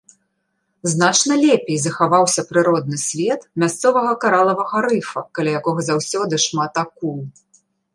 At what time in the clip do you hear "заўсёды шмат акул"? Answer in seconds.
5.93-7.17